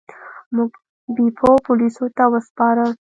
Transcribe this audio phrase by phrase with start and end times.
[0.55, 0.71] موږ
[1.15, 2.85] بیپو پولیسو ته وسپاره.